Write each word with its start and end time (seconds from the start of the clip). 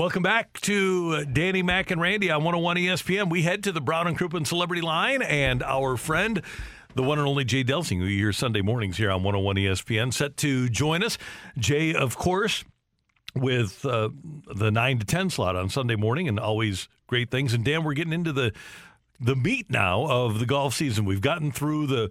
Welcome 0.00 0.22
back 0.22 0.58
to 0.60 1.26
Danny 1.26 1.62
Mac 1.62 1.90
and 1.90 2.00
Randy 2.00 2.30
on 2.30 2.42
101 2.42 2.78
ESPN. 2.78 3.28
We 3.28 3.42
head 3.42 3.64
to 3.64 3.70
the 3.70 3.82
Brown 3.82 4.06
and 4.06 4.16
Crouppen 4.16 4.46
Celebrity 4.46 4.80
Line, 4.80 5.20
and 5.20 5.62
our 5.62 5.98
friend, 5.98 6.40
the 6.94 7.02
one 7.02 7.18
and 7.18 7.28
only 7.28 7.44
Jay 7.44 7.62
Delsing, 7.62 7.98
who 7.98 8.06
you 8.06 8.16
hear 8.16 8.32
Sunday 8.32 8.62
mornings 8.62 8.96
here 8.96 9.10
on 9.10 9.22
101 9.22 9.56
ESPN, 9.56 10.10
set 10.10 10.38
to 10.38 10.70
join 10.70 11.04
us. 11.04 11.18
Jay, 11.58 11.92
of 11.92 12.16
course, 12.16 12.64
with 13.34 13.84
uh, 13.84 14.08
the 14.54 14.70
9 14.70 15.00
to 15.00 15.04
10 15.04 15.28
slot 15.28 15.54
on 15.54 15.68
Sunday 15.68 15.96
morning, 15.96 16.28
and 16.28 16.40
always 16.40 16.88
great 17.06 17.30
things. 17.30 17.52
And 17.52 17.62
Dan, 17.62 17.84
we're 17.84 17.92
getting 17.92 18.14
into 18.14 18.32
the 18.32 18.54
the 19.20 19.36
meat 19.36 19.68
now 19.68 20.06
of 20.06 20.38
the 20.38 20.46
golf 20.46 20.72
season. 20.72 21.04
We've 21.04 21.20
gotten 21.20 21.52
through 21.52 21.88
the 21.88 22.10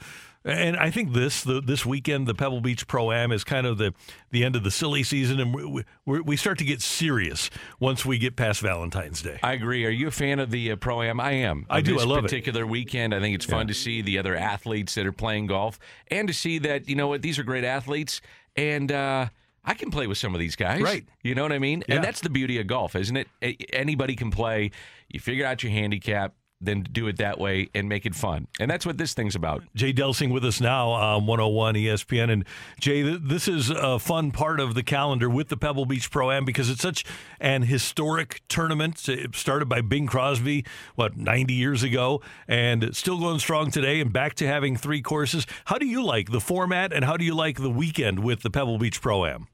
and 0.52 0.78
I 0.78 0.90
think 0.92 1.14
this 1.14 1.44
the, 1.44 1.62
this 1.62 1.86
weekend, 1.86 2.28
the 2.28 2.34
Pebble 2.34 2.62
Beach 2.62 2.88
Pro 2.88 3.12
Am 3.12 3.32
is 3.32 3.44
kind 3.44 3.66
of 3.68 3.78
the 3.78 3.94
the 4.32 4.44
end 4.44 4.56
of 4.56 4.64
the 4.64 4.72
silly 4.72 5.04
season, 5.04 5.40
and 5.40 5.54
we, 5.54 5.84
we, 6.06 6.20
we 6.22 6.36
start 6.38 6.58
to 6.60 6.64
get 6.66 6.82
serious 6.82 7.50
once 7.80 8.06
we 8.06 8.18
get 8.18 8.36
past 8.36 8.62
Valentine's 8.62 9.22
Day. 9.22 9.40
I 9.44 9.54
agree. 9.54 9.86
Are 9.86 9.90
you 9.90 10.08
a 10.08 10.12
fan 10.12 10.40
of 10.40 10.52
the 10.52 10.72
uh, 10.72 10.76
Pro 10.76 11.02
Am? 11.02 11.20
I 11.20 11.32
am. 11.32 11.66
I 11.70 11.82
do. 11.82 11.94
This 11.94 12.04
I 12.04 12.06
love 12.06 12.20
it. 12.20 12.22
particular 12.24 12.66
weekend. 12.68 13.14
I 13.16 13.20
think 13.20 13.36
it's 13.36 13.46
fun 13.46 13.62
Yeah. 13.68 13.74
to 13.74 13.74
see 13.74 14.02
the 14.02 14.18
other 14.20 14.36
athletes 14.36 14.96
that 14.96 15.06
are 15.06 15.12
playing 15.12 15.48
golf, 15.48 15.80
and 16.10 16.28
to 16.28 16.34
see 16.34 16.60
that 16.60 16.88
you 16.90 16.96
know 16.96 17.08
what 17.08 17.22
these 17.22 17.40
are 17.40 17.44
great 17.44 17.64
athletes, 17.64 18.22
and 18.56 18.92
uh, 18.92 19.28
I 19.66 19.74
can 19.74 19.92
play 19.92 20.08
with 20.08 20.18
some 20.18 20.34
of 20.34 20.40
these 20.40 20.56
guys. 20.56 20.82
Right. 20.82 21.06
You 21.22 21.36
know 21.36 21.44
what 21.44 21.52
I 21.52 21.60
mean? 21.60 21.84
Yeah. 21.88 21.96
And 21.96 22.04
that's 22.04 22.22
the 22.22 22.30
beauty 22.30 22.60
of 22.60 22.68
golf, 22.68 22.96
isn't 22.96 23.18
it? 23.18 23.28
Anybody 23.74 24.16
can 24.16 24.32
play. 24.32 24.72
You 25.10 25.20
figure 25.20 25.46
out 25.46 25.64
your 25.64 25.72
handicap, 25.72 26.34
then 26.62 26.86
do 26.92 27.08
it 27.08 27.18
that 27.18 27.40
way 27.40 27.70
and 27.74 27.88
make 27.88 28.06
it 28.06 28.14
fun, 28.14 28.48
and 28.60 28.70
that's 28.70 28.86
what 28.86 28.98
this 28.98 29.14
thing's 29.14 29.36
about. 29.36 29.64
Jay 29.76 29.94
Delsing 29.94 30.32
with 30.34 30.44
us 30.44 30.60
now 30.60 30.90
on 30.90 31.26
101 31.26 31.76
ESPN. 31.76 32.30
And 32.32 32.46
Jay, 32.80 33.02
th- 33.02 33.22
this 33.24 33.48
is 33.48 33.70
a 33.70 33.98
fun 33.98 34.32
part 34.32 34.60
of 34.60 34.76
the 34.76 34.84
calendar 34.84 35.30
with 35.30 35.48
the 35.48 35.56
Pebble 35.56 35.86
Beach 35.86 36.12
Pro 36.12 36.32
Am 36.32 36.44
because 36.44 36.70
it's 36.70 36.82
such 36.82 37.06
an 37.40 37.64
historic 37.64 38.42
tournament. 38.50 39.08
It 39.08 39.36
started 39.36 39.70
by 39.70 39.82
Bing 39.82 40.08
Crosby, 40.08 40.66
what, 40.96 41.16
90 41.16 41.54
years 41.54 41.82
ago, 41.82 42.22
and 42.48 42.96
still 42.96 43.20
going 43.20 43.40
strong 43.40 43.72
today 43.72 44.02
and 44.02 44.12
back 44.12 44.34
to 44.36 44.48
having 44.48 44.76
three 44.76 45.02
courses. 45.02 45.46
How 45.66 45.78
do 45.78 45.86
you 45.86 46.04
like 46.04 46.32
the 46.32 46.42
format 46.42 46.92
and 46.92 47.06
how 47.06 47.16
do 47.16 47.24
you 47.24 47.36
like 47.36 47.62
the 47.62 47.70
weekend 47.70 48.20
with 48.20 48.42
the 48.42 48.50
Pebble 48.50 48.78
Beach 48.78 49.02
Pro 49.02 49.26
Am? 49.26 49.48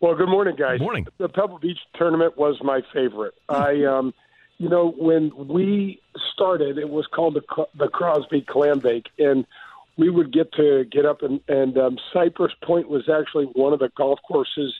Well, 0.00 0.14
good 0.14 0.28
morning, 0.28 0.54
guys. 0.56 0.78
Good 0.78 0.84
morning. 0.84 1.06
The 1.18 1.28
Pebble 1.28 1.58
Beach 1.58 1.78
tournament 1.96 2.36
was 2.36 2.56
my 2.62 2.82
favorite. 2.92 3.34
I, 3.48 3.82
um, 3.84 4.14
you 4.58 4.68
know, 4.68 4.90
when 4.98 5.30
we 5.36 6.00
started, 6.32 6.78
it 6.78 6.90
was 6.90 7.06
called 7.06 7.34
the 7.34 7.66
the 7.76 7.88
Crosby 7.88 8.42
Clam 8.42 8.80
Bake, 8.80 9.08
and 9.18 9.46
we 9.96 10.10
would 10.10 10.32
get 10.32 10.52
to 10.54 10.84
get 10.84 11.06
up 11.06 11.22
and 11.22 11.40
and 11.48 11.78
um, 11.78 11.98
Cypress 12.12 12.52
Point 12.62 12.88
was 12.88 13.08
actually 13.08 13.46
one 13.46 13.72
of 13.72 13.78
the 13.78 13.90
golf 13.96 14.18
courses 14.26 14.74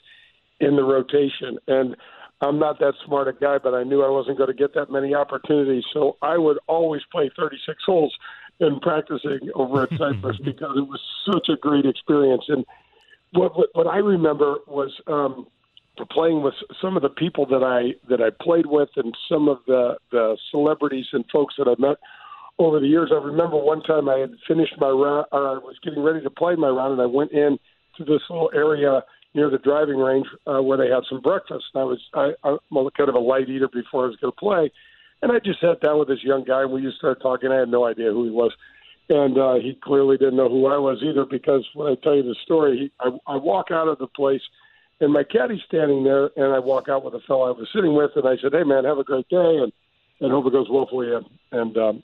in 0.59 0.75
the 0.75 0.83
rotation. 0.83 1.57
And 1.67 1.95
I'm 2.41 2.59
not 2.59 2.79
that 2.79 2.93
smart 3.05 3.29
a 3.29 3.33
guy, 3.33 3.57
but 3.57 3.73
I 3.73 3.83
knew 3.83 4.03
I 4.03 4.09
wasn't 4.09 4.37
going 4.37 4.49
to 4.49 4.53
get 4.53 4.73
that 4.75 4.91
many 4.91 5.15
opportunities, 5.15 5.83
so 5.93 6.17
I 6.21 6.37
would 6.37 6.57
always 6.67 7.01
play 7.11 7.29
36 7.35 7.83
holes 7.85 8.15
in 8.59 8.79
practicing 8.81 9.49
over 9.55 9.83
at 9.83 9.89
Cypress 9.97 10.37
because 10.37 10.77
it 10.77 10.87
was 10.87 11.01
such 11.25 11.47
a 11.47 11.55
great 11.55 11.85
experience. 11.85 12.45
And 12.49 12.65
what 13.31 13.57
what, 13.57 13.69
what 13.73 13.87
I 13.87 13.97
remember 13.97 14.57
was 14.67 14.91
um, 15.07 15.47
playing 16.05 16.41
with 16.41 16.53
some 16.81 16.95
of 16.95 17.01
the 17.01 17.09
people 17.09 17.45
that 17.47 17.63
I 17.63 17.95
that 18.09 18.21
I 18.21 18.29
played 18.43 18.65
with, 18.65 18.89
and 18.95 19.15
some 19.29 19.47
of 19.47 19.59
the 19.67 19.97
the 20.11 20.37
celebrities 20.51 21.05
and 21.13 21.25
folks 21.31 21.55
that 21.57 21.67
I 21.67 21.79
met 21.79 21.97
over 22.57 22.79
the 22.79 22.87
years. 22.87 23.11
I 23.11 23.23
remember 23.23 23.57
one 23.57 23.81
time 23.83 24.09
I 24.09 24.17
had 24.19 24.31
finished 24.47 24.75
my 24.79 24.89
round, 24.89 25.25
or 25.31 25.47
I 25.47 25.53
was 25.57 25.75
getting 25.83 26.03
ready 26.03 26.21
to 26.21 26.29
play 26.29 26.55
my 26.55 26.69
round, 26.69 26.93
and 26.93 27.01
I 27.01 27.05
went 27.05 27.31
in 27.31 27.57
to 27.97 28.05
this 28.05 28.21
little 28.29 28.51
area 28.53 29.01
near 29.33 29.49
the 29.49 29.59
driving 29.59 29.97
range 29.97 30.25
uh, 30.47 30.61
where 30.61 30.77
they 30.77 30.87
had 30.87 31.03
some 31.09 31.21
breakfast. 31.21 31.65
And 31.73 31.81
I 31.81 31.85
was 31.85 31.99
I, 32.13 32.31
I'm 32.43 32.59
kind 32.97 33.09
of 33.09 33.15
a 33.15 33.19
light 33.19 33.49
eater 33.49 33.69
before 33.71 34.05
I 34.05 34.07
was 34.07 34.17
going 34.17 34.33
to 34.33 34.39
play, 34.39 34.71
and 35.21 35.31
I 35.31 35.39
just 35.39 35.61
sat 35.61 35.81
down 35.81 35.99
with 35.99 36.07
this 36.07 36.23
young 36.23 36.43
guy, 36.43 36.61
and 36.61 36.71
we 36.71 36.81
just 36.81 36.97
started 36.97 37.21
talking. 37.21 37.51
I 37.51 37.59
had 37.59 37.69
no 37.69 37.85
idea 37.85 38.11
who 38.11 38.25
he 38.25 38.31
was 38.31 38.51
and 39.09 39.37
uh, 39.37 39.55
he 39.55 39.77
clearly 39.83 40.17
didn't 40.17 40.37
know 40.37 40.49
who 40.49 40.67
I 40.67 40.77
was 40.77 40.99
either. 41.03 41.25
Because 41.25 41.67
when 41.73 41.91
I 41.91 41.95
tell 42.03 42.15
you 42.15 42.23
the 42.23 42.35
story, 42.43 42.77
he, 42.77 42.91
I, 42.99 43.33
I 43.33 43.35
walk 43.37 43.67
out 43.71 43.87
of 43.87 43.97
the 43.97 44.07
place, 44.07 44.41
and 44.99 45.13
my 45.13 45.23
caddy's 45.23 45.63
standing 45.67 46.03
there, 46.03 46.29
and 46.35 46.53
I 46.53 46.59
walk 46.59 46.89
out 46.89 47.03
with 47.03 47.13
a 47.13 47.19
fellow 47.21 47.47
I 47.47 47.51
was 47.51 47.69
sitting 47.73 47.95
with, 47.95 48.11
and 48.15 48.27
I 48.27 48.37
said, 48.41 48.53
"Hey, 48.53 48.63
man, 48.63 48.85
have 48.85 48.97
a 48.97 49.03
great 49.03 49.27
day, 49.29 49.57
and 49.57 49.71
and 50.21 50.31
hope 50.31 50.45
it 50.47 50.53
goes 50.53 50.69
well 50.69 50.87
for 50.89 51.05
you," 51.05 51.21
and 51.51 51.77
um, 51.77 52.03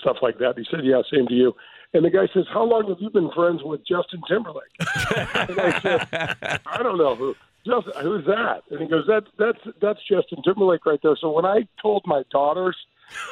stuff 0.00 0.16
like 0.22 0.38
that. 0.38 0.54
He 0.56 0.66
said, 0.70 0.84
"Yeah, 0.84 1.02
same 1.12 1.26
to 1.28 1.34
you." 1.34 1.54
And 1.94 2.04
the 2.04 2.10
guy 2.10 2.26
says, 2.32 2.44
"How 2.52 2.64
long 2.64 2.88
have 2.88 3.00
you 3.00 3.10
been 3.10 3.30
friends 3.32 3.62
with 3.62 3.86
Justin 3.86 4.22
Timberlake?" 4.28 4.64
and 4.80 5.60
I 5.60 5.80
said, 5.80 6.60
"I 6.66 6.82
don't 6.82 6.98
know 6.98 7.14
who." 7.14 7.34
Justin, 7.64 7.92
who's 8.02 8.26
that? 8.26 8.62
And 8.70 8.80
he 8.80 8.86
goes, 8.86 9.04
"That's 9.06 9.26
that's 9.38 9.76
that's 9.80 10.00
Justin 10.08 10.42
Timberlake 10.42 10.84
right 10.84 11.00
there." 11.02 11.16
So 11.20 11.30
when 11.30 11.44
I 11.44 11.68
told 11.80 12.02
my 12.06 12.24
daughters 12.30 12.76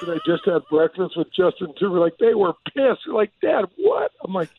that 0.01 0.11
I 0.11 0.19
just 0.27 0.45
had 0.45 0.63
breakfast 0.71 1.17
with 1.17 1.29
Justin 1.35 1.73
Timberlake, 1.79 2.19
they 2.19 2.35
were 2.35 2.55
pissed. 2.67 3.01
They're 3.07 3.15
like, 3.15 3.33
Dad, 3.41 3.65
what? 3.79 4.13
I'm 4.23 4.33
like, 4.33 4.51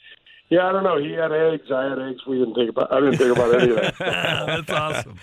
Yeah, 0.51 0.67
I 0.67 0.73
don't 0.73 0.83
know. 0.83 1.01
He 1.01 1.13
had 1.13 1.31
eggs. 1.31 1.71
I 1.73 1.85
had 1.85 1.97
eggs. 1.97 2.25
We 2.27 2.37
didn't 2.37 2.55
think 2.55 2.71
about. 2.71 2.91
I 2.91 2.99
didn't 2.99 3.17
think 3.17 3.37
about 3.37 3.61
any 3.61 3.71
of 3.71 3.77
that. 3.77 3.97
That's 4.67 4.69
awesome. 4.69 5.15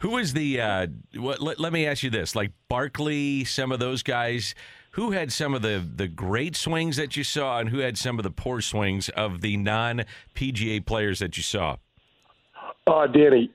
Who 0.00 0.10
was 0.10 0.32
the? 0.32 0.60
Uh, 0.60 0.86
what, 1.14 1.40
let, 1.40 1.60
let 1.60 1.72
me 1.72 1.86
ask 1.86 2.02
you 2.02 2.10
this: 2.10 2.34
like 2.34 2.50
Barkley, 2.68 3.44
some 3.44 3.70
of 3.70 3.78
those 3.78 4.02
guys. 4.02 4.56
Who 4.96 5.12
had 5.12 5.32
some 5.32 5.54
of 5.54 5.62
the, 5.62 5.82
the 5.96 6.06
great 6.06 6.54
swings 6.54 6.98
that 6.98 7.16
you 7.16 7.24
saw, 7.24 7.58
and 7.60 7.70
who 7.70 7.78
had 7.78 7.96
some 7.96 8.18
of 8.18 8.24
the 8.24 8.30
poor 8.30 8.60
swings 8.60 9.08
of 9.10 9.40
the 9.40 9.56
non 9.56 10.04
PGA 10.34 10.84
players 10.84 11.20
that 11.20 11.36
you 11.38 11.42
saw? 11.42 11.76
Uh, 12.86 13.06
Danny, 13.06 13.50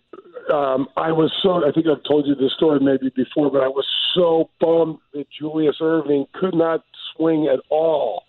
um, 0.52 0.88
I 0.96 1.12
was 1.12 1.32
so. 1.44 1.68
I 1.68 1.72
think 1.74 1.88
I've 1.88 2.04
told 2.06 2.26
you 2.26 2.36
this 2.36 2.54
story 2.56 2.80
maybe 2.80 3.12
before, 3.16 3.52
but 3.52 3.62
I 3.62 3.68
was 3.68 3.86
so 4.16 4.50
bummed 4.62 4.98
that 5.14 5.26
Julius 5.38 5.76
Erving 5.82 6.26
could 6.34 6.56
not 6.56 6.84
swing 7.16 7.48
at 7.54 7.60
all. 7.70 8.24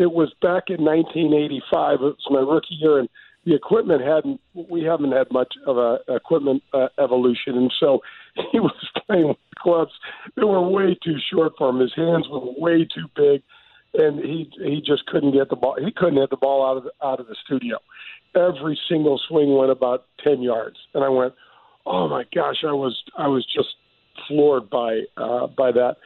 It 0.00 0.12
was 0.12 0.32
back 0.40 0.70
in 0.70 0.82
1985. 0.82 1.94
It 1.94 2.00
was 2.00 2.16
my 2.30 2.40
rookie 2.40 2.74
year, 2.80 2.98
and 3.00 3.08
the 3.44 3.54
equipment 3.54 4.00
hadn't. 4.00 4.40
We 4.54 4.82
haven't 4.82 5.12
had 5.12 5.30
much 5.30 5.52
of 5.66 5.76
a 5.76 5.98
equipment 6.08 6.62
uh, 6.72 6.88
evolution, 6.98 7.58
and 7.58 7.70
so 7.78 8.00
he 8.50 8.60
was 8.60 8.72
playing 9.06 9.28
with 9.28 9.36
clubs 9.58 9.92
that 10.36 10.46
were 10.46 10.66
way 10.66 10.96
too 11.04 11.16
short 11.30 11.52
for 11.58 11.68
him. 11.68 11.80
His 11.80 11.92
hands 11.94 12.26
were 12.30 12.40
way 12.40 12.86
too 12.86 13.08
big, 13.14 13.42
and 13.92 14.20
he 14.20 14.50
he 14.64 14.80
just 14.80 15.04
couldn't 15.04 15.32
get 15.32 15.50
the 15.50 15.56
ball. 15.56 15.76
He 15.78 15.92
couldn't 15.92 16.16
hit 16.16 16.30
the 16.30 16.38
ball 16.38 16.64
out 16.64 16.78
of 16.78 16.84
the, 16.84 16.92
out 17.06 17.20
of 17.20 17.26
the 17.26 17.36
studio. 17.44 17.76
Every 18.34 18.80
single 18.88 19.20
swing 19.28 19.54
went 19.54 19.70
about 19.70 20.06
ten 20.24 20.40
yards, 20.40 20.78
and 20.94 21.04
I 21.04 21.10
went, 21.10 21.34
"Oh 21.84 22.08
my 22.08 22.24
gosh!" 22.34 22.64
I 22.66 22.72
was 22.72 23.02
I 23.18 23.28
was 23.28 23.44
just 23.44 23.76
floored 24.26 24.70
by 24.70 25.02
uh, 25.18 25.46
by 25.48 25.72
that. 25.72 25.96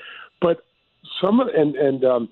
But 0.41 0.65
some 1.21 1.39
and 1.41 1.77
and 1.77 2.05
um, 2.05 2.29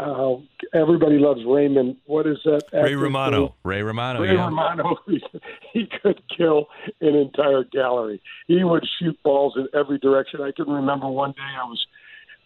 uh, 0.00 0.36
everybody 0.72 1.18
loves 1.18 1.40
Raymond. 1.46 1.96
What 2.06 2.26
is 2.26 2.38
that? 2.44 2.62
Ray 2.72 2.94
Romano. 2.94 3.40
name? 3.40 3.50
Ray 3.64 3.82
Romano. 3.82 4.20
Ray 4.20 4.34
yeah. 4.34 4.44
Romano, 4.46 4.96
he 5.72 5.88
could 6.02 6.22
kill 6.34 6.66
an 7.00 7.14
entire 7.14 7.64
gallery. 7.64 8.20
He 8.46 8.64
would 8.64 8.86
shoot 8.98 9.16
balls 9.22 9.54
in 9.56 9.68
every 9.78 9.98
direction. 9.98 10.40
I 10.40 10.52
can 10.52 10.68
remember 10.68 11.08
one 11.08 11.32
day 11.32 11.42
I 11.42 11.64
was 11.64 11.86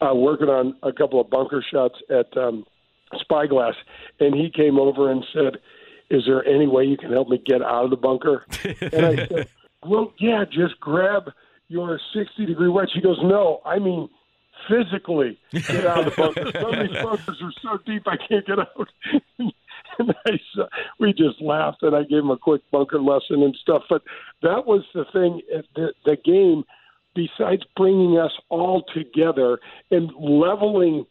uh, 0.00 0.14
working 0.14 0.48
on 0.48 0.76
a 0.82 0.92
couple 0.92 1.20
of 1.20 1.30
bunker 1.30 1.64
shots 1.72 1.94
at 2.10 2.36
um, 2.36 2.64
Spyglass, 3.20 3.76
and 4.20 4.34
he 4.34 4.50
came 4.50 4.78
over 4.78 5.10
and 5.10 5.24
said, 5.32 5.58
"Is 6.10 6.24
there 6.26 6.44
any 6.44 6.66
way 6.66 6.84
you 6.84 6.96
can 6.96 7.12
help 7.12 7.28
me 7.28 7.40
get 7.44 7.62
out 7.62 7.84
of 7.84 7.90
the 7.90 7.96
bunker?" 7.96 8.44
and 8.64 9.06
I 9.06 9.16
said, 9.26 9.48
"Well, 9.86 10.12
yeah, 10.18 10.44
just 10.44 10.80
grab 10.80 11.30
your 11.68 12.00
60 12.12 12.46
degree 12.46 12.68
wedge." 12.68 12.90
He 12.92 13.00
goes, 13.00 13.18
"No, 13.22 13.60
I 13.64 13.78
mean." 13.78 14.08
Physically 14.68 15.38
get 15.52 15.86
out 15.86 16.06
of 16.06 16.14
the 16.14 16.22
bunker. 16.22 16.52
Some 16.60 16.74
of 16.74 16.88
these 16.88 17.02
bunkers 17.02 17.42
are 17.42 17.52
so 17.62 17.78
deep 17.84 18.04
I 18.06 18.16
can't 18.16 18.46
get 18.46 18.58
out. 18.58 18.88
and 19.98 20.14
I, 20.26 20.30
we 20.98 21.12
just 21.12 21.40
laughed, 21.40 21.82
and 21.82 21.94
I 21.94 22.02
gave 22.02 22.20
him 22.20 22.30
a 22.30 22.38
quick 22.38 22.62
bunker 22.70 23.00
lesson 23.00 23.42
and 23.42 23.56
stuff. 23.60 23.82
But 23.88 24.02
that 24.42 24.66
was 24.66 24.82
the 24.94 25.04
thing. 25.12 25.42
The, 25.74 25.92
the 26.04 26.16
game, 26.16 26.64
besides 27.14 27.62
bringing 27.76 28.18
us 28.18 28.32
all 28.48 28.84
together 28.94 29.58
and 29.90 30.10
leveling 30.18 31.06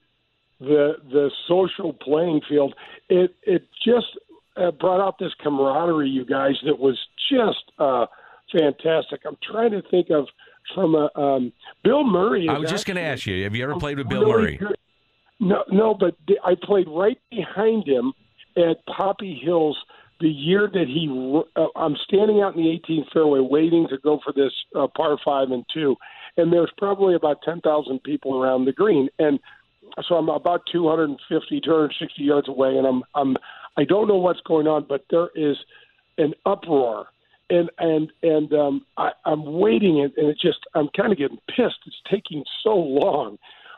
the 0.60 0.96
the 1.12 1.30
social 1.48 1.94
playing 1.94 2.42
field, 2.48 2.74
it 3.10 3.36
it 3.44 3.68
just 3.86 4.08
uh, 4.56 4.72
brought 4.72 5.02
out 5.02 5.20
this 5.20 5.34
camaraderie, 5.42 6.10
you 6.10 6.26
guys, 6.26 6.56
that 6.66 6.80
was 6.80 6.98
just 7.32 7.72
uh, 7.80 8.06
fantastic. 8.52 9.22
I'm 9.26 9.38
trying 9.44 9.72
to 9.72 9.82
think 9.82 10.10
of 10.10 10.28
from 10.74 10.96
a 10.96 11.10
um, 11.20 11.52
Bill 11.84 12.04
Murray. 12.04 12.48
I 12.50 12.58
was 12.58 12.70
just 12.70 12.86
going 12.86 12.98
to 12.98 13.04
ask 13.04 13.26
you, 13.26 13.44
have 13.44 13.56
you 13.56 13.64
ever 13.64 13.76
played 13.76 13.98
with 13.98 14.10
Bill 14.10 14.22
really 14.26 14.34
Murray? 14.44 14.58
good- 14.58 14.78
No, 15.40 15.64
no, 15.72 15.94
but 15.94 16.16
I 16.44 16.56
played 16.62 16.88
right 16.88 17.20
behind 17.30 17.88
him 17.88 18.14
at 18.56 18.86
Poppy 18.86 19.40
Hills 19.44 19.78
the 20.20 20.30
year 20.30 20.70
that 20.72 20.88
he. 20.88 21.10
Uh, 21.56 21.66
I'm 21.76 21.96
standing 22.08 22.42
out 22.42 22.56
in 22.56 22.64
the 22.64 22.70
18th 22.88 23.12
fairway 23.12 23.40
waiting 23.40 23.88
to 23.90 23.98
go 23.98 24.20
for 24.24 24.32
this 24.32 24.54
uh, 24.76 24.88
par 24.96 25.18
five 25.26 25.52
and 25.52 25.66
two, 25.74 25.96
and 26.38 26.54
there's 26.54 26.72
probably 26.78 27.16
about 27.16 27.42
10,000 27.44 28.02
people 28.04 28.42
around 28.42 28.66
the 28.66 28.72
green, 28.72 29.10
and 29.20 29.40
so 30.08 30.16
I'm 30.16 30.30
about 30.30 30.62
250, 30.72 31.60
260 31.62 32.24
yards 32.24 32.48
away, 32.48 32.78
and 32.78 32.88
I'm 32.88 33.04
I'm 33.16 33.36
I 33.76 33.84
don't 33.84 34.08
know 34.08 34.18
what's 34.18 34.40
going 34.42 34.68
on, 34.68 34.86
but 34.88 35.04
there 35.10 35.30
is 35.36 35.58
an 36.18 36.34
uproar. 36.46 37.08
And 37.50 37.70
and 37.78 38.12
and 38.24 38.54
um, 38.54 38.86
I, 38.98 39.12
I'm 39.26 39.44
waiting, 39.46 40.02
and, 40.02 40.14
and 40.18 40.28
it 40.30 40.38
just 40.42 40.60
I'm 40.76 40.90
kind 40.96 41.12
of 41.12 41.18
getting 41.18 41.40
pissed. 41.50 41.80
It's 41.86 42.02
taking 42.10 42.44
so 42.64 42.76
long, 42.76 43.38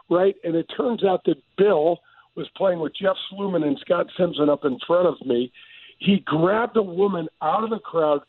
right? 0.10 0.36
And 0.44 0.56
it 0.56 0.68
turns 0.78 1.04
out 1.04 1.24
that 1.26 1.42
Bill 1.58 2.00
was 2.36 2.48
playing 2.56 2.80
with 2.80 2.94
Jeff 2.96 3.16
Sluman 3.32 3.66
and 3.66 3.78
Scott 3.80 4.08
Simpson 4.18 4.50
up 4.50 4.66
in 4.66 4.78
front 4.86 5.08
of 5.08 5.26
me. 5.26 5.52
He 5.98 6.20
grabbed 6.20 6.78
a 6.78 6.82
woman 6.82 7.28
out 7.42 7.64
of 7.64 7.70
the 7.70 7.80
crowd, 7.80 8.22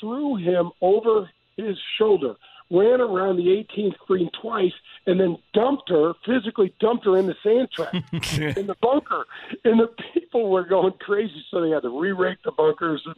threw 0.00 0.36
him 0.36 0.72
over 0.80 1.30
his 1.56 1.76
shoulder, 1.98 2.34
ran 2.70 3.00
around 3.00 3.36
the 3.36 3.64
18th 3.76 3.96
green 4.06 4.30
twice, 4.40 4.72
and 5.06 5.20
then 5.20 5.36
dumped 5.54 5.88
her, 5.90 6.14
physically 6.26 6.74
dumped 6.80 7.04
her 7.04 7.18
in 7.18 7.26
the 7.26 7.36
sand 7.42 7.68
trap 7.70 7.94
in 8.58 8.66
the 8.66 8.76
bunker. 8.80 9.24
And 9.64 9.78
the 9.78 9.88
people 10.12 10.50
were 10.50 10.64
going 10.64 10.94
crazy, 11.00 11.44
so 11.50 11.60
they 11.60 11.70
had 11.70 11.82
to 11.82 12.00
re-rake 12.00 12.38
the 12.44 12.52
bunkers. 12.52 13.02
And 13.06 13.14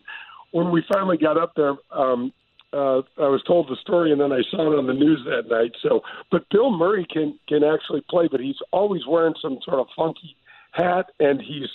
when 0.54 0.70
we 0.70 0.84
finally 0.90 1.16
got 1.16 1.36
up 1.36 1.52
there, 1.56 1.74
um, 1.90 2.32
uh, 2.72 3.02
I 3.18 3.26
was 3.28 3.42
told 3.44 3.68
the 3.68 3.76
story, 3.82 4.12
and 4.12 4.20
then 4.20 4.30
I 4.30 4.40
saw 4.52 4.72
it 4.72 4.78
on 4.78 4.86
the 4.86 4.92
news 4.92 5.20
that 5.26 5.48
night. 5.52 5.72
So, 5.82 6.00
but 6.30 6.48
Bill 6.50 6.70
Murray 6.70 7.04
can 7.12 7.36
can 7.48 7.64
actually 7.64 8.02
play, 8.08 8.28
but 8.30 8.38
he's 8.38 8.58
always 8.70 9.02
wearing 9.06 9.34
some 9.42 9.58
sort 9.64 9.80
of 9.80 9.88
funky 9.96 10.36
hat, 10.70 11.06
and 11.18 11.40
he's 11.40 11.68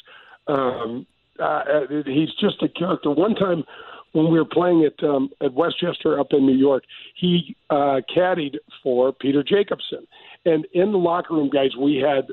um, 0.48 1.06
uh, 1.44 1.64
he's 2.06 2.30
just 2.40 2.64
a 2.64 2.70
character. 2.70 3.12
One 3.12 3.36
time 3.36 3.66
when 4.14 4.31
we 4.31 4.40
were 4.40 4.46
playing 4.46 4.86
at 4.86 5.04
um, 5.06 5.30
at 5.44 5.54
Westchester 5.54 6.18
up 6.18 6.28
in 6.32 6.46
New 6.46 6.58
York, 6.58 6.84
he 7.16 7.58
uh, 7.70 8.00
caddied 8.16 8.56
for 8.82 9.12
Peter 9.12 9.44
Jacobsen, 9.44 10.08
and 10.46 10.66
in 10.72 10.94
the 10.94 10.98
locker 10.98 11.34
room, 11.34 11.50
guys, 11.50 11.75
we 11.78 11.98
had 11.98 12.28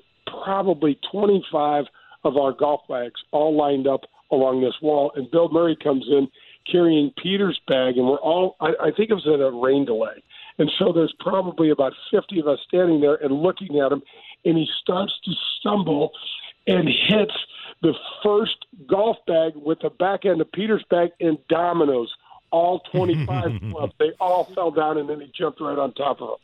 probably 0.45 0.97
25 1.11 1.87
of 2.23 2.37
our 2.37 2.53
golf 2.53 2.83
bags 2.89 3.21
all 3.33 3.57
lined 3.57 3.89
up 3.89 4.03
along 4.31 4.61
this 4.61 4.75
wall, 4.83 5.13
and 5.15 5.31
Bill 5.31 5.49
Murray 5.51 5.77
comes 5.83 6.05
in 6.09 6.29
carrying 6.71 7.13
Peter's 7.23 7.61
bag, 7.69 7.97
and 7.97 8.07
we're 8.07 8.17
all 8.17 8.57
I, 8.61 8.71
I 8.81 8.91
think 8.97 9.11
it 9.11 9.15
was 9.15 9.27
at 9.27 9.41
a 9.41 9.51
rain 9.51 9.85
delay. 9.85 10.23
And 10.59 10.71
so 10.79 10.93
there's 10.93 11.15
probably 11.21 11.71
about 11.71 11.93
50 12.11 12.41
of 12.41 12.49
us 12.49 12.59
standing 12.67 13.01
there 13.01 13.17
and 13.17 13.43
looking 13.43 13.79
at 13.79 13.93
him, 13.93 14.03
and 14.45 14.57
he 14.57 14.67
starts 14.81 15.13
to 15.25 15.33
stumble 15.59 16.13
and 16.67 16.89
hits 16.89 17.35
the 17.83 17.93
first 18.23 18.65
golf 18.89 19.17
bag 19.27 19.53
with 19.55 19.79
the 19.81 19.91
back 19.91 20.25
end 20.25 20.41
of 20.41 20.51
Peter's 20.53 20.85
bag 20.91 21.11
in 21.21 21.39
dominoes. 21.49 22.13
All 22.51 22.81
25 22.93 23.61
clubs, 23.71 23.93
they 23.99 24.13
all 24.19 24.45
fell 24.55 24.71
down, 24.71 24.99
and 24.99 25.09
then 25.09 25.21
he 25.21 25.31
jumped 25.37 25.61
right 25.61 25.79
on 25.79 25.93
top 25.93 26.21
of 26.21 26.29
them. 26.29 26.37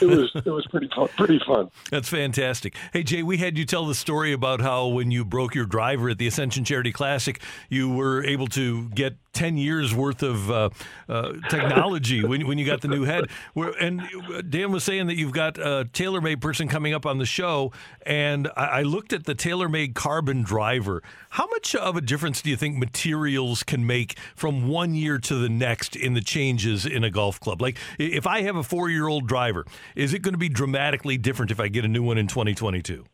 It 0.00 0.06
was 0.06 0.30
it 0.34 0.50
was 0.50 0.66
pretty 0.66 0.88
fun. 0.94 1.08
Pretty 1.16 1.40
fun. 1.46 1.70
That's 1.90 2.08
fantastic. 2.08 2.74
Hey, 2.92 3.02
Jay, 3.02 3.22
we 3.22 3.38
had 3.38 3.56
you 3.56 3.64
tell 3.64 3.86
the 3.86 3.94
story 3.94 4.32
about 4.32 4.60
how 4.60 4.88
when 4.88 5.10
you 5.10 5.24
broke 5.24 5.54
your 5.54 5.66
driver 5.66 6.10
at 6.10 6.18
the 6.18 6.26
Ascension 6.26 6.64
Charity 6.64 6.92
Classic, 6.92 7.40
you 7.68 7.90
were 7.90 8.24
able 8.24 8.46
to 8.48 8.88
get 8.90 9.16
10 9.36 9.58
years 9.58 9.94
worth 9.94 10.22
of 10.22 10.50
uh, 10.50 10.70
uh, 11.10 11.34
technology 11.50 12.24
when, 12.24 12.46
when 12.46 12.56
you 12.56 12.64
got 12.64 12.80
the 12.80 12.88
new 12.88 13.04
head. 13.04 13.26
And 13.54 14.02
Dan 14.48 14.72
was 14.72 14.82
saying 14.82 15.08
that 15.08 15.16
you've 15.16 15.32
got 15.32 15.58
a 15.58 15.86
TaylorMade 15.92 16.40
person 16.40 16.68
coming 16.68 16.94
up 16.94 17.04
on 17.04 17.18
the 17.18 17.26
show, 17.26 17.70
and 18.06 18.48
I, 18.56 18.64
I 18.64 18.82
looked 18.82 19.12
at 19.12 19.24
the 19.24 19.34
TaylorMade 19.34 19.94
carbon 19.94 20.42
driver. 20.42 21.02
How 21.30 21.46
much 21.48 21.74
of 21.74 21.96
a 21.96 22.00
difference 22.00 22.40
do 22.40 22.48
you 22.48 22.56
think 22.56 22.78
materials 22.78 23.62
can 23.62 23.86
make 23.86 24.18
from 24.34 24.68
one 24.68 24.94
year 24.94 25.18
to 25.18 25.34
the 25.34 25.50
next 25.50 25.96
in 25.96 26.14
the 26.14 26.22
changes 26.22 26.86
in 26.86 27.04
a 27.04 27.10
golf 27.10 27.38
club? 27.38 27.60
Like, 27.60 27.76
if 27.98 28.26
I 28.26 28.40
have 28.40 28.56
a 28.56 28.62
four 28.62 28.88
year 28.88 29.06
old 29.06 29.28
driver, 29.28 29.65
is 29.94 30.14
it 30.14 30.20
going 30.20 30.34
to 30.34 30.38
be 30.38 30.48
dramatically 30.48 31.18
different 31.18 31.50
if 31.50 31.60
I 31.60 31.68
get 31.68 31.84
a 31.84 31.88
new 31.88 32.02
one 32.02 32.18
in 32.18 32.26
2022? 32.26 33.04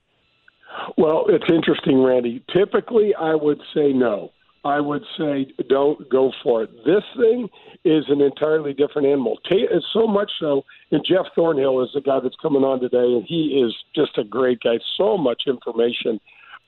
Well, 0.97 1.27
it's 1.29 1.51
interesting, 1.53 2.03
Randy. 2.03 2.45
Typically, 2.53 3.15
I 3.15 3.35
would 3.35 3.61
say 3.75 3.93
no. 3.93 4.33
I 4.65 4.79
would 4.81 5.03
say 5.19 5.53
don't 5.69 6.09
go 6.09 6.31
for 6.43 6.63
it. 6.63 6.71
This 6.85 7.03
thing 7.17 7.49
is 7.85 8.05
an 8.09 8.21
entirely 8.21 8.73
different 8.73 9.09
animal. 9.09 9.39
It's 9.51 9.87
so 9.93 10.07
much 10.07 10.31
so, 10.39 10.63
and 10.93 11.05
Jeff 11.05 11.27
Thornhill 11.35 11.83
is 11.83 11.91
the 11.95 12.01
guy 12.01 12.21
that's 12.21 12.37
coming 12.41 12.63
on 12.63 12.81
today, 12.81 12.99
and 12.99 13.25
he 13.27 13.61
is 13.61 13.75
just 13.95 14.17
a 14.19 14.25
great 14.25 14.61
guy. 14.61 14.79
So 14.97 15.19
much 15.19 15.43
information. 15.49 16.21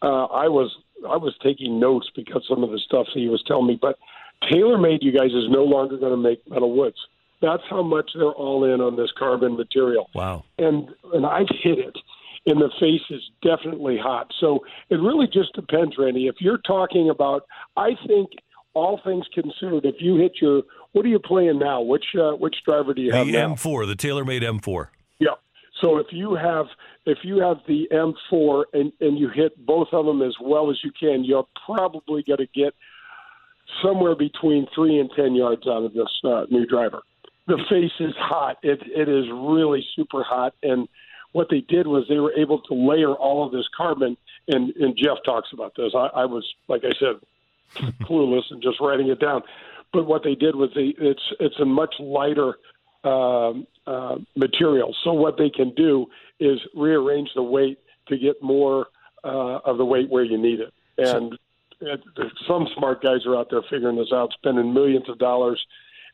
Uh, 0.02 0.24
I 0.24 0.48
was 0.48 0.74
I 1.08 1.16
was 1.16 1.34
taking 1.42 1.78
notes 1.78 2.10
because 2.16 2.44
some 2.48 2.64
of 2.64 2.70
the 2.70 2.80
stuff 2.80 3.06
he 3.14 3.28
was 3.28 3.44
telling 3.46 3.68
me. 3.68 3.78
But 3.80 3.98
TaylorMade, 4.50 5.02
you 5.02 5.12
guys, 5.12 5.30
is 5.30 5.48
no 5.48 5.62
longer 5.62 5.96
going 5.96 6.12
to 6.12 6.16
make 6.16 6.48
metal 6.50 6.74
woods. 6.74 6.96
That's 7.44 7.62
how 7.68 7.82
much 7.82 8.10
they're 8.14 8.38
all 8.44 8.64
in 8.72 8.80
on 8.80 8.96
this 8.96 9.10
carbon 9.18 9.52
material 9.56 10.04
Wow. 10.14 10.44
and 10.58 10.88
and 11.12 11.24
I've 11.26 11.52
hit 11.62 11.78
it, 11.78 11.96
and 12.46 12.56
the 12.60 12.70
face 12.80 13.06
is 13.10 13.22
definitely 13.42 13.96
hot. 13.98 14.26
So 14.40 14.48
it 14.88 14.96
really 15.08 15.26
just 15.26 15.52
depends, 15.54 15.94
Randy. 15.98 16.26
If 16.26 16.36
you're 16.40 16.62
talking 16.76 17.10
about, 17.10 17.42
I 17.76 17.90
think 18.06 18.30
all 18.74 19.00
things 19.04 19.24
considered, 19.32 19.84
if 19.84 19.96
you 20.00 20.16
hit 20.16 20.32
your, 20.40 20.62
what 20.92 21.04
are 21.04 21.08
you 21.08 21.20
playing 21.20 21.58
now? 21.58 21.80
Which 21.80 22.06
uh, 22.18 22.32
which 22.44 22.56
driver 22.66 22.92
do 22.94 23.02
you 23.02 23.12
The 23.12 23.18
have 23.18 23.26
now? 23.28 23.54
M4, 23.54 23.86
the 23.86 23.94
TaylorMade 24.08 24.42
M4. 24.42 24.88
Yeah. 25.20 25.28
So 25.82 25.98
if 25.98 26.06
you 26.12 26.34
have 26.34 26.66
if 27.06 27.18
you 27.24 27.36
have 27.40 27.58
the 27.68 27.86
M4 27.92 28.64
and 28.72 28.92
and 29.00 29.18
you 29.18 29.28
hit 29.28 29.52
both 29.66 29.88
of 29.92 30.06
them 30.06 30.22
as 30.22 30.34
well 30.40 30.70
as 30.70 30.78
you 30.82 30.92
can, 30.98 31.24
you're 31.24 31.46
probably 31.66 32.22
going 32.22 32.38
to 32.38 32.46
get 32.54 32.72
somewhere 33.82 34.14
between 34.14 34.66
three 34.74 34.98
and 34.98 35.10
ten 35.16 35.34
yards 35.34 35.66
out 35.66 35.84
of 35.84 35.92
this 35.94 36.08
uh, 36.24 36.44
new 36.50 36.66
driver. 36.66 37.02
The 37.46 37.58
face 37.68 37.92
is 38.00 38.14
hot. 38.16 38.58
It 38.62 38.80
it 38.86 39.08
is 39.08 39.26
really 39.30 39.84
super 39.94 40.22
hot, 40.22 40.54
and 40.62 40.88
what 41.32 41.48
they 41.50 41.60
did 41.60 41.86
was 41.86 42.04
they 42.08 42.18
were 42.18 42.32
able 42.32 42.60
to 42.62 42.74
layer 42.74 43.12
all 43.12 43.44
of 43.44 43.52
this 43.52 43.66
carbon. 43.76 44.16
And 44.48 44.74
and 44.76 44.96
Jeff 44.96 45.18
talks 45.24 45.48
about 45.52 45.74
this. 45.76 45.92
I, 45.94 46.06
I 46.14 46.24
was 46.24 46.44
like 46.68 46.82
I 46.84 46.92
said, 46.98 47.92
clueless 48.02 48.44
and 48.50 48.62
just 48.62 48.80
writing 48.80 49.08
it 49.08 49.20
down. 49.20 49.42
But 49.92 50.06
what 50.06 50.22
they 50.24 50.34
did 50.34 50.56
was 50.56 50.70
they 50.74 50.94
it's 50.98 51.22
it's 51.40 51.58
a 51.60 51.64
much 51.64 51.94
lighter 51.98 52.54
um, 53.04 53.66
uh, 53.86 54.16
material. 54.36 54.94
So 55.04 55.12
what 55.12 55.36
they 55.36 55.50
can 55.50 55.74
do 55.74 56.06
is 56.40 56.58
rearrange 56.74 57.30
the 57.34 57.42
weight 57.42 57.78
to 58.08 58.18
get 58.18 58.42
more 58.42 58.86
uh, 59.22 59.58
of 59.64 59.78
the 59.78 59.84
weight 59.84 60.10
where 60.10 60.24
you 60.24 60.38
need 60.38 60.60
it. 60.60 60.72
And 60.98 61.38
it, 61.80 62.00
some 62.46 62.66
smart 62.76 63.02
guys 63.02 63.26
are 63.26 63.36
out 63.36 63.48
there 63.50 63.62
figuring 63.70 63.96
this 63.96 64.12
out, 64.12 64.32
spending 64.32 64.72
millions 64.72 65.08
of 65.08 65.18
dollars. 65.18 65.64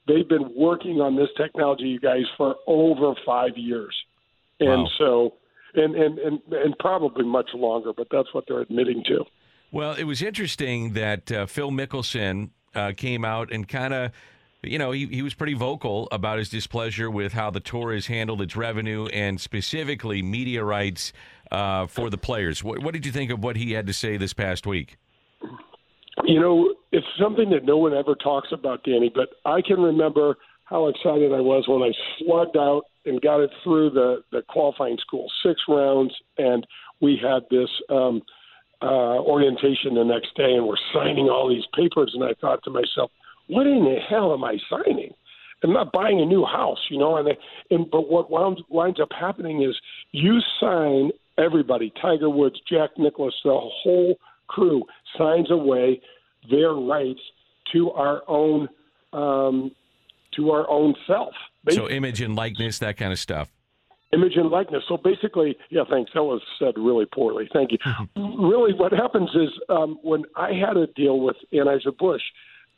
They've 0.07 0.29
been 0.29 0.51
working 0.57 1.01
on 1.01 1.17
this 1.17 1.29
technology, 1.37 1.85
you 1.85 2.01
guys, 2.01 2.25
for 2.37 2.57
over 2.67 3.15
five 3.25 3.57
years, 3.57 3.95
and 4.59 4.83
Wow. 4.83 4.89
so 4.99 5.35
and, 5.75 5.95
and 5.95 6.19
and 6.19 6.41
and 6.53 6.79
probably 6.79 7.25
much 7.25 7.51
longer. 7.55 7.93
But 7.93 8.09
that's 8.11 8.33
what 8.33 8.45
they're 8.49 8.61
admitting 8.61 9.05
to. 9.07 9.25
Well, 9.73 9.93
it 9.93 10.05
was 10.05 10.21
interesting 10.21 10.95
that 10.95 11.31
uh, 11.31 11.47
Phil 11.47 11.71
Mickelson 11.71 12.51
uh, 12.75 12.93
came 12.97 13.25
out 13.25 13.53
and 13.53 13.69
kind 13.69 13.95
of, 13.95 14.11
you 14.65 14.79
know, 14.79 14.91
he, 14.91 15.07
he 15.07 15.23
was 15.23 15.33
pretty 15.33 15.55
vocal 15.55 16.09
about 16.11 16.39
his 16.39 16.49
displeasure 16.49 17.09
with 17.09 17.33
how 17.33 17.51
the 17.51 17.61
tour 17.61 17.95
has 17.95 18.07
handled 18.07 18.43
its 18.43 18.57
revenue 18.57 19.07
and 19.07 19.41
specifically 19.41 20.23
media 20.23 20.65
rights 20.65 21.13
uh, 21.53 21.87
for 21.87 22.11
the 22.11 22.19
players. 22.19 22.65
What, 22.65 22.83
what 22.83 22.95
did 22.95 23.07
you 23.07 23.13
think 23.13 23.31
of 23.31 23.45
what 23.45 23.55
he 23.55 23.71
had 23.73 23.87
to 23.87 23.93
say 23.93 24.17
this 24.17 24.33
past 24.33 24.67
week? 24.67 24.97
You 26.25 26.41
know, 26.41 26.75
it's 26.93 27.07
something 27.21 27.51
that 27.51 27.65
no 27.65 27.79
one 27.79 27.95
ever 27.95 28.15
talks 28.15 28.49
about, 28.53 28.85
Danny, 28.85 29.11
but 29.15 29.29
I 29.45 29.61
can 29.63 29.81
remember 29.81 30.37
how 30.65 30.89
excited 30.89 31.33
I 31.33 31.41
was 31.41 31.65
when 31.67 31.83
I 31.83 31.93
slugged 32.19 32.57
out 32.57 32.83
and 33.05 33.21
got 33.21 33.41
it 33.41 33.51
through 33.65 33.91
the, 33.91 34.23
the 34.31 34.43
qualifying 34.49 34.99
school, 35.01 35.27
six 35.45 35.61
rounds, 35.69 36.15
and 36.39 36.67
we 37.01 37.19
had 37.21 37.43
this 37.51 37.69
um, 37.89 38.23
uh, 38.83 39.19
orientation 39.21 39.95
the 39.95 40.05
next 40.05 40.35
day, 40.37 40.55
and 40.55 40.67
we're 40.67 40.77
signing 40.95 41.29
all 41.29 41.49
these 41.49 41.65
papers, 41.75 42.13
and 42.15 42.25
I 42.25 42.35
thought 42.41 42.63
to 42.65 42.71
myself, 42.71 43.11
what 43.49 43.67
in 43.67 43.85
the 43.85 43.97
hell 44.09 44.33
am 44.33 44.45
I 44.45 44.59
signing? 44.71 45.13
I'm 45.63 45.73
not 45.73 45.93
buying 45.93 46.21
a 46.21 46.25
new 46.25 46.45
house, 46.45 46.79
you 46.89 46.99
know. 46.99 47.17
And, 47.17 47.29
and 47.71 47.91
but 47.91 48.09
what 48.09 48.31
winds, 48.31 48.63
winds 48.71 49.01
up 49.01 49.11
happening 49.19 49.63
is 49.63 49.77
you 50.13 50.39
sign 50.61 51.11
everybody, 51.37 51.93
Tiger 52.01 52.31
Woods, 52.31 52.61
Jack 52.71 52.91
Nicklaus, 52.97 53.35
the 53.45 53.51
whole 53.51 54.17
crew 54.47 54.83
signs 55.17 55.51
away 55.51 56.01
their 56.51 56.73
rights 56.73 57.21
to 57.73 57.91
our 57.93 58.23
own 58.29 58.69
um, 59.13 59.73
to 60.37 60.51
our 60.51 60.69
own 60.71 60.95
self. 61.07 61.35
So 61.71 61.89
image 61.89 62.21
and 62.21 62.37
likeness, 62.37 62.79
that 62.79 62.97
kind 62.97 63.13
of 63.13 63.19
stuff. 63.19 63.51
Image 64.13 64.37
and 64.37 64.49
likeness. 64.49 64.83
So 64.89 64.97
basically, 64.97 65.57
yeah, 65.71 65.83
thanks. 65.89 66.11
That 66.15 66.25
was 66.25 66.41
said 66.59 66.75
really 66.77 67.07
poorly. 67.07 67.49
Thank 67.53 67.71
you. 67.73 67.79
really, 68.17 68.73
what 68.73 68.93
happens 68.93 69.31
is 69.35 69.51
um, 69.69 69.99
when 70.03 70.25
I 70.37 70.53
had 70.53 70.77
a 70.77 70.87
deal 70.89 71.21
with 71.21 71.37
Anheuser 71.53 71.97
Busch, 71.97 72.23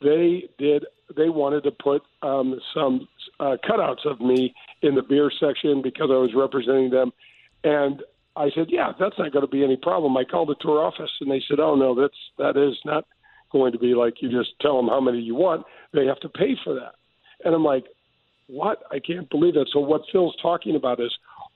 they 0.01 0.43
did. 0.57 0.85
They 1.15 1.29
wanted 1.29 1.63
to 1.63 1.71
put 1.71 2.03
um, 2.21 2.59
some 2.73 3.07
uh, 3.39 3.57
cutouts 3.67 4.05
of 4.05 4.19
me 4.19 4.53
in 4.81 4.95
the 4.95 5.01
beer 5.01 5.31
section 5.39 5.81
because 5.81 6.09
I 6.11 6.17
was 6.17 6.31
representing 6.35 6.89
them, 6.89 7.11
and 7.63 8.01
I 8.35 8.49
said, 8.55 8.67
"Yeah, 8.69 8.91
that's 8.99 9.17
not 9.17 9.31
going 9.31 9.45
to 9.45 9.51
be 9.51 9.63
any 9.63 9.77
problem." 9.77 10.17
I 10.17 10.23
called 10.23 10.49
the 10.49 10.55
tour 10.59 10.83
office, 10.83 11.11
and 11.21 11.29
they 11.29 11.41
said, 11.47 11.59
"Oh 11.59 11.75
no, 11.75 11.93
that's 11.99 12.17
that 12.37 12.57
is 12.57 12.77
not 12.85 13.05
going 13.51 13.71
to 13.71 13.79
be 13.79 13.93
like 13.93 14.21
you 14.21 14.29
just 14.29 14.59
tell 14.59 14.77
them 14.77 14.87
how 14.87 14.99
many 14.99 15.19
you 15.19 15.35
want. 15.35 15.65
They 15.93 16.05
have 16.05 16.19
to 16.21 16.29
pay 16.29 16.55
for 16.63 16.73
that." 16.75 16.95
And 17.45 17.53
I'm 17.53 17.63
like, 17.63 17.85
"What? 18.47 18.83
I 18.91 18.99
can't 18.99 19.29
believe 19.29 19.53
that." 19.55 19.69
So 19.71 19.79
what 19.79 20.01
Phil's 20.11 20.35
talking 20.41 20.75
about 20.75 20.99
is 20.99 21.11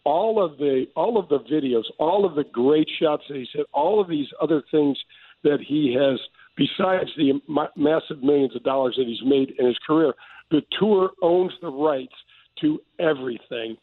all 0.07 0.43
of 0.43 0.57
the 0.57 0.85
all 0.95 1.17
of 1.17 1.27
the 1.29 1.39
videos, 1.39 1.83
all 1.99 2.25
of 2.25 2.35
the 2.35 2.45
great 2.45 2.87
shots 3.01 3.23
that 3.27 3.35
he 3.35 3.47
said, 3.53 3.65
all 3.73 3.99
of 3.99 4.07
these 4.07 4.27
other 4.41 4.63
things 4.71 4.97
that 5.43 5.59
he 5.65 5.93
has 5.93 6.19
besides 6.55 7.09
the 7.17 7.33
ma- 7.47 7.67
massive 7.75 8.23
millions 8.23 8.55
of 8.55 8.63
dollars 8.63 8.95
that 8.97 9.05
he's 9.05 9.23
made 9.25 9.51
in 9.59 9.65
his 9.65 9.77
career. 9.85 10.13
The 10.49 10.61
tour 10.79 11.11
owns 11.21 11.51
the 11.61 11.69
rights 11.69 12.15
to 12.61 12.79
everything, 12.99 13.77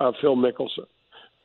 uh, 0.00 0.12
Phil 0.20 0.36
Mickelson, 0.36 0.86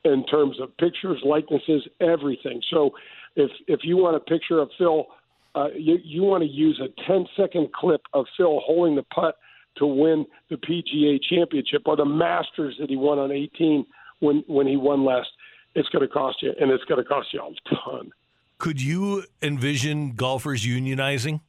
in 0.04 0.24
terms 0.26 0.60
of 0.60 0.76
pictures, 0.76 1.20
likenesses, 1.24 1.86
everything. 2.00 2.60
So 2.70 2.90
if 3.36 3.50
if 3.66 3.80
you 3.82 3.96
want 3.96 4.16
a 4.16 4.20
picture 4.20 4.60
of 4.60 4.70
Phil, 4.78 5.06
uh, 5.54 5.68
you, 5.76 5.98
you 6.02 6.22
want 6.22 6.42
to 6.42 6.48
use 6.48 6.80
a 6.82 6.88
10 7.06 7.26
second 7.36 7.72
clip 7.72 8.02
of 8.12 8.26
Phil 8.36 8.60
holding 8.64 8.96
the 8.96 9.04
putt 9.14 9.36
to 9.76 9.86
win 9.86 10.26
the 10.50 10.56
PGA 10.56 11.18
championship 11.28 11.82
or 11.86 11.96
the 11.96 12.04
Masters 12.04 12.76
that 12.78 12.90
he 12.90 12.96
won 12.96 13.18
on 13.18 13.32
18 13.32 13.86
when 14.20 14.44
when 14.46 14.66
he 14.66 14.76
won 14.76 15.04
last. 15.04 15.28
It's 15.76 15.88
going 15.88 16.06
to 16.06 16.12
cost 16.12 16.40
you, 16.40 16.52
and 16.60 16.70
it's 16.70 16.84
going 16.84 17.02
to 17.02 17.08
cost 17.08 17.28
you 17.32 17.40
a 17.40 17.74
ton. 17.74 18.12
Could 18.58 18.80
you 18.80 19.24
envision 19.42 20.12
golfers 20.12 20.64
unionizing? 20.64 21.40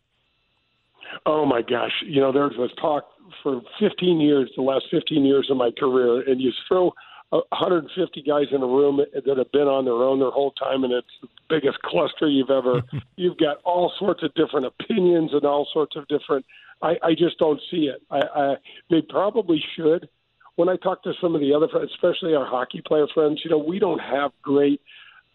Oh 1.27 1.45
my 1.45 1.61
gosh! 1.61 1.91
You 2.03 2.21
know, 2.21 2.31
there 2.31 2.47
was 2.47 2.71
talk 2.81 3.05
for 3.43 3.61
15 3.79 4.19
years, 4.19 4.51
the 4.55 4.63
last 4.63 4.85
15 4.89 5.23
years 5.23 5.47
of 5.51 5.57
my 5.57 5.71
career, 5.77 6.27
and 6.27 6.41
you 6.41 6.51
throw 6.67 6.91
150 7.49 8.21
guys 8.23 8.45
in 8.51 8.61
a 8.61 8.67
room 8.67 8.99
that 9.13 9.37
have 9.37 9.51
been 9.51 9.67
on 9.67 9.85
their 9.85 9.93
own 9.93 10.19
their 10.19 10.31
whole 10.31 10.51
time, 10.51 10.83
and 10.83 10.93
it's 10.93 11.07
the 11.21 11.27
biggest 11.49 11.81
cluster 11.81 12.27
you've 12.27 12.49
ever. 12.49 12.81
you've 13.15 13.37
got 13.37 13.57
all 13.63 13.91
sorts 13.97 14.23
of 14.23 14.33
different 14.35 14.65
opinions 14.65 15.31
and 15.33 15.45
all 15.45 15.67
sorts 15.73 15.95
of 15.95 16.07
different. 16.07 16.45
I, 16.81 16.95
I 17.03 17.11
just 17.11 17.37
don't 17.39 17.61
see 17.71 17.89
it. 17.89 18.01
I, 18.11 18.19
I, 18.19 18.55
they 18.89 19.01
probably 19.01 19.63
should. 19.75 20.09
When 20.55 20.69
I 20.69 20.77
talk 20.77 21.03
to 21.03 21.13
some 21.19 21.35
of 21.35 21.41
the 21.41 21.53
other 21.53 21.67
friends, 21.67 21.91
especially 21.93 22.33
our 22.33 22.45
hockey 22.45 22.81
player 22.85 23.07
friends, 23.13 23.41
you 23.43 23.51
know, 23.51 23.57
we 23.57 23.79
don't 23.79 23.99
have 23.99 24.31
great 24.41 24.81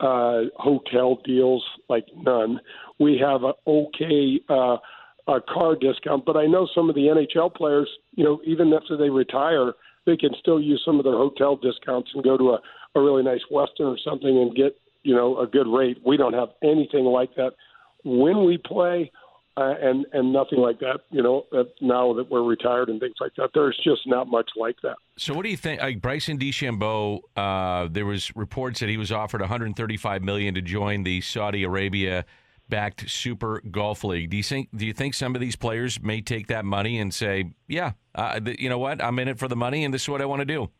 uh, 0.00 0.44
hotel 0.56 1.20
deals, 1.24 1.62
like 1.88 2.06
none. 2.16 2.60
We 2.98 3.18
have 3.18 3.44
an 3.44 3.52
okay 3.66 4.40
uh, 4.48 4.78
a 5.26 5.40
car 5.40 5.76
discount, 5.76 6.24
but 6.24 6.36
I 6.36 6.46
know 6.46 6.68
some 6.74 6.88
of 6.88 6.94
the 6.94 7.02
NHL 7.02 7.54
players, 7.54 7.88
you 8.14 8.24
know, 8.24 8.40
even 8.44 8.72
after 8.72 8.96
they 8.96 9.10
retire, 9.10 9.74
they 10.06 10.16
can 10.16 10.30
still 10.38 10.60
use 10.60 10.82
some 10.84 10.98
of 10.98 11.04
their 11.04 11.16
hotel 11.16 11.56
discounts 11.56 12.10
and 12.14 12.24
go 12.24 12.36
to 12.36 12.50
a, 12.50 12.60
a 12.94 13.00
really 13.00 13.22
nice 13.22 13.40
Westin 13.50 13.86
or 13.86 13.98
something 14.04 14.36
and 14.36 14.54
get, 14.54 14.76
you 15.02 15.14
know, 15.14 15.38
a 15.38 15.46
good 15.46 15.66
rate. 15.66 15.98
We 16.04 16.16
don't 16.16 16.34
have 16.34 16.50
anything 16.62 17.04
like 17.04 17.34
that. 17.36 17.52
When 18.04 18.44
we 18.44 18.58
play, 18.58 19.10
uh, 19.56 19.74
and 19.82 20.06
and 20.12 20.32
nothing 20.32 20.58
like 20.58 20.78
that. 20.78 21.00
You 21.10 21.22
know, 21.22 21.44
uh, 21.52 21.64
now 21.80 22.14
that 22.14 22.30
we're 22.30 22.42
retired 22.42 22.88
and 22.88 23.00
things 23.00 23.16
like 23.20 23.32
that, 23.36 23.50
there's 23.52 23.78
just 23.84 24.02
not 24.06 24.28
much 24.28 24.50
like 24.56 24.76
that. 24.82 24.96
So, 25.16 25.34
what 25.34 25.42
do 25.42 25.50
you 25.50 25.56
think? 25.56 25.80
Like 25.80 26.00
Bryson 26.00 26.38
DeChambeau, 26.38 27.20
uh, 27.36 27.88
there 27.90 28.06
was 28.06 28.34
reports 28.36 28.80
that 28.80 28.88
he 28.88 28.96
was 28.96 29.12
offered 29.12 29.40
135 29.40 30.22
million 30.22 30.54
to 30.54 30.62
join 30.62 31.02
the 31.02 31.20
Saudi 31.20 31.64
Arabia 31.64 32.24
backed 32.70 33.10
Super 33.10 33.60
Golf 33.70 34.04
League. 34.04 34.30
Do 34.30 34.36
you 34.36 34.42
think? 34.42 34.68
Do 34.74 34.86
you 34.86 34.92
think 34.92 35.14
some 35.14 35.34
of 35.34 35.40
these 35.40 35.56
players 35.56 36.00
may 36.00 36.22
take 36.22 36.46
that 36.46 36.64
money 36.64 36.98
and 36.98 37.12
say, 37.12 37.52
"Yeah, 37.68 37.92
uh, 38.14 38.40
th- 38.40 38.60
you 38.60 38.68
know 38.68 38.78
what? 38.78 39.02
I'm 39.02 39.18
in 39.18 39.28
it 39.28 39.38
for 39.38 39.48
the 39.48 39.56
money, 39.56 39.84
and 39.84 39.92
this 39.92 40.02
is 40.02 40.08
what 40.08 40.22
I 40.22 40.26
want 40.26 40.40
to 40.40 40.46
do." 40.46 40.70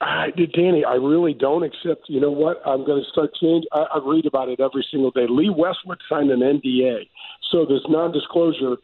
Uh, 0.00 0.26
Danny, 0.54 0.84
I 0.84 0.94
really 0.94 1.34
don't. 1.34 1.62
accept. 1.62 2.08
you 2.08 2.20
know 2.20 2.30
what? 2.30 2.62
I'm 2.64 2.86
going 2.86 3.02
to 3.02 3.10
start 3.10 3.34
change. 3.34 3.64
I, 3.72 3.80
I 3.94 4.00
read 4.04 4.26
about 4.26 4.48
it 4.48 4.60
every 4.60 4.86
single 4.90 5.10
day. 5.10 5.26
Lee 5.28 5.50
Westwood 5.50 5.98
signed 6.08 6.30
an 6.30 6.40
NDA, 6.40 7.08
so 7.50 7.66
this 7.66 7.82
non-disclosure 7.88 8.76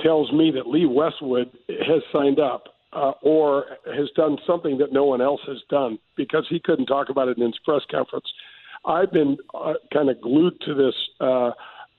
tells 0.00 0.32
me 0.32 0.50
that 0.52 0.66
Lee 0.66 0.86
Westwood 0.86 1.50
has 1.68 2.02
signed 2.12 2.38
up 2.38 2.74
uh, 2.92 3.12
or 3.22 3.66
has 3.86 4.08
done 4.16 4.38
something 4.46 4.78
that 4.78 4.92
no 4.92 5.04
one 5.04 5.20
else 5.20 5.40
has 5.46 5.58
done 5.68 5.98
because 6.16 6.46
he 6.48 6.58
couldn't 6.58 6.86
talk 6.86 7.08
about 7.08 7.28
it 7.28 7.36
in 7.36 7.44
his 7.44 7.58
press 7.64 7.82
conference. 7.90 8.26
I've 8.86 9.12
been 9.12 9.36
uh, 9.54 9.74
kind 9.92 10.08
of 10.10 10.20
glued 10.20 10.60
to 10.62 10.74
this 10.74 10.94
uh, 11.20 11.50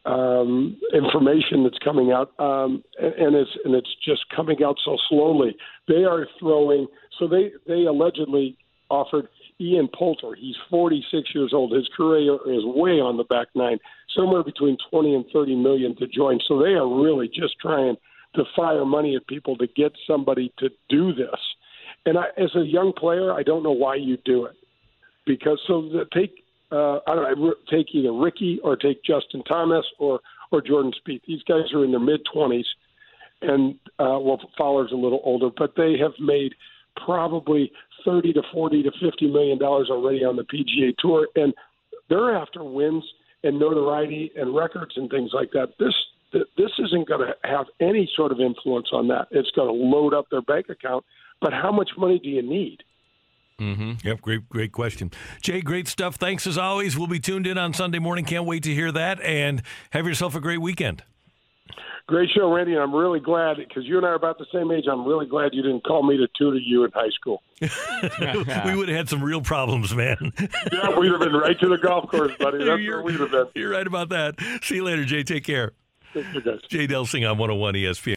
um, 0.05 0.79
information 0.93 1.63
that's 1.63 1.77
coming 1.83 2.11
out, 2.11 2.31
um, 2.39 2.83
and, 2.99 3.13
and 3.13 3.35
it's 3.35 3.51
and 3.65 3.75
it's 3.75 3.93
just 4.05 4.21
coming 4.35 4.63
out 4.63 4.77
so 4.85 4.97
slowly. 5.09 5.55
They 5.87 6.05
are 6.05 6.27
throwing. 6.39 6.87
So 7.19 7.27
they 7.27 7.51
they 7.67 7.83
allegedly 7.83 8.57
offered 8.89 9.27
Ian 9.59 9.89
Poulter. 9.93 10.35
He's 10.35 10.55
46 10.69 11.29
years 11.35 11.51
old. 11.53 11.73
His 11.73 11.89
career 11.95 12.35
is 12.45 12.63
way 12.63 13.01
on 13.01 13.17
the 13.17 13.25
back 13.25 13.47
nine, 13.53 13.79
somewhere 14.15 14.43
between 14.43 14.77
20 14.89 15.15
and 15.15 15.25
30 15.33 15.55
million 15.55 15.95
to 15.97 16.07
join. 16.07 16.39
So 16.47 16.59
they 16.59 16.71
are 16.71 16.87
really 16.87 17.27
just 17.27 17.59
trying 17.59 17.97
to 18.35 18.43
fire 18.55 18.85
money 18.85 19.15
at 19.15 19.27
people 19.27 19.57
to 19.57 19.67
get 19.67 19.91
somebody 20.07 20.53
to 20.59 20.69
do 20.89 21.13
this. 21.13 21.39
And 22.05 22.17
I, 22.17 22.27
as 22.37 22.55
a 22.55 22.65
young 22.65 22.93
player, 22.93 23.33
I 23.33 23.43
don't 23.43 23.63
know 23.63 23.71
why 23.71 23.95
you 23.95 24.17
do 24.23 24.45
it 24.45 24.55
because 25.25 25.59
so 25.67 25.81
the, 25.81 26.05
take 26.13 26.43
uh, 26.71 26.99
I 27.07 27.15
don't 27.15 27.39
know, 27.39 27.53
take 27.69 27.87
either 27.93 28.11
Rickie 28.11 28.59
or 28.63 28.75
take 28.75 29.03
Justin 29.03 29.43
Thomas 29.43 29.85
or 29.99 30.19
or 30.51 30.61
Jordan 30.61 30.91
Spieth. 30.93 31.21
These 31.27 31.43
guys 31.43 31.73
are 31.73 31.83
in 31.83 31.91
their 31.91 31.99
mid 31.99 32.21
twenties, 32.31 32.65
and 33.41 33.75
uh, 33.99 34.19
well, 34.19 34.39
Fowler's 34.57 34.91
a 34.91 34.95
little 34.95 35.21
older, 35.23 35.49
but 35.55 35.73
they 35.75 35.95
have 36.01 36.13
made 36.19 36.53
probably 37.05 37.71
thirty 38.03 38.33
to 38.33 38.41
forty 38.53 38.83
to 38.83 38.91
fifty 39.01 39.27
million 39.27 39.57
dollars 39.57 39.89
already 39.89 40.23
on 40.23 40.35
the 40.35 40.43
PGA 40.43 40.95
Tour, 40.97 41.27
and 41.35 41.53
they're 42.09 42.35
after 42.35 42.63
wins 42.63 43.03
and 43.43 43.59
notoriety 43.59 44.31
and 44.35 44.55
records 44.55 44.93
and 44.95 45.09
things 45.09 45.31
like 45.33 45.51
that. 45.51 45.69
This 45.79 45.93
this 46.33 46.71
isn't 46.79 47.07
going 47.07 47.21
to 47.21 47.49
have 47.49 47.67
any 47.79 48.09
sort 48.15 48.31
of 48.31 48.39
influence 48.39 48.89
on 48.91 49.07
that. 49.07 49.27
It's 49.31 49.51
going 49.51 49.69
to 49.69 49.73
load 49.73 50.13
up 50.13 50.25
their 50.29 50.41
bank 50.41 50.67
account. 50.69 51.05
But 51.39 51.53
how 51.53 51.71
much 51.71 51.91
money 51.97 52.19
do 52.19 52.29
you 52.29 52.41
need? 52.41 52.83
Mm-hmm. 53.59 54.07
Yep, 54.07 54.21
great, 54.21 54.49
great 54.49 54.71
question, 54.71 55.11
Jay. 55.41 55.61
Great 55.61 55.87
stuff. 55.87 56.15
Thanks 56.15 56.45
as 56.45 56.57
always. 56.57 56.97
We'll 56.97 57.07
be 57.07 57.19
tuned 57.19 57.47
in 57.47 57.57
on 57.57 57.73
Sunday 57.73 57.99
morning. 57.99 58.23
Can't 58.23 58.45
wait 58.45 58.63
to 58.63 58.73
hear 58.73 58.91
that. 58.91 59.19
And 59.21 59.63
have 59.91 60.05
yourself 60.05 60.35
a 60.35 60.39
great 60.39 60.61
weekend. 60.61 61.03
Great 62.07 62.29
show, 62.33 62.53
Randy. 62.53 62.73
And 62.73 62.81
I'm 62.81 62.95
really 62.95 63.19
glad 63.19 63.57
because 63.57 63.83
you 63.85 63.97
and 63.97 64.05
I 64.05 64.09
are 64.09 64.15
about 64.15 64.37
the 64.37 64.45
same 64.53 64.71
age. 64.71 64.85
I'm 64.89 65.05
really 65.05 65.25
glad 65.25 65.53
you 65.53 65.61
didn't 65.61 65.83
call 65.83 66.03
me 66.03 66.15
to 66.17 66.27
tutor 66.37 66.57
you 66.57 66.85
in 66.85 66.91
high 66.91 67.09
school. 67.09 67.41
we 67.59 68.75
would 68.75 68.87
have 68.87 68.97
had 68.97 69.09
some 69.09 69.21
real 69.21 69.41
problems, 69.41 69.93
man. 69.93 70.31
yeah, 70.71 70.97
we'd 70.97 71.11
have 71.11 71.19
been 71.19 71.33
right 71.33 71.59
to 71.59 71.67
the 71.67 71.77
golf 71.77 72.09
course, 72.09 72.31
buddy. 72.39 72.63
That's 72.63 72.81
you're, 72.81 73.03
where 73.03 73.11
we'd 73.11 73.19
have 73.19 73.31
been. 73.31 73.47
You're 73.55 73.71
right 73.71 73.87
about 73.87 74.09
that. 74.09 74.35
See 74.61 74.75
you 74.75 74.85
later, 74.85 75.03
Jay. 75.03 75.23
Take 75.23 75.43
care. 75.43 75.73
Thank 76.13 76.33
you, 76.33 76.41
guys. 76.41 76.61
Jay 76.69 76.87
Delsing 76.87 77.29
on 77.29 77.37
101 77.37 77.73
ESPN. 77.73 78.16